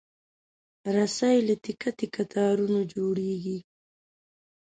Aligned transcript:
رسۍ 0.95 1.35
له 1.47 1.55
تکه 1.63 1.89
تکه 1.99 2.23
تارونو 2.33 2.79
جوړېږي. 2.93 3.57